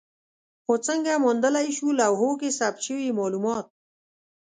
[0.63, 3.65] خو څنګه موندلای شو لوحو کې ثبت شوي مالومات؟